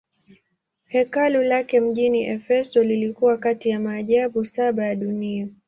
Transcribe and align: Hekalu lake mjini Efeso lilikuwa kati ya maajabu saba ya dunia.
Hekalu 0.85 1.43
lake 1.43 1.79
mjini 1.79 2.25
Efeso 2.25 2.83
lilikuwa 2.83 3.37
kati 3.37 3.69
ya 3.69 3.79
maajabu 3.79 4.45
saba 4.45 4.85
ya 4.85 4.95
dunia. 4.95 5.47